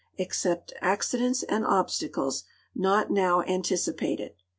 [0.17, 4.33] vcept accidents and obstacles not now anticipated.